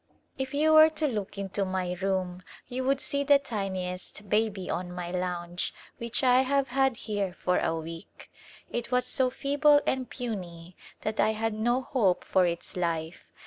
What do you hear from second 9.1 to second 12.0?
feeble and puny that I had no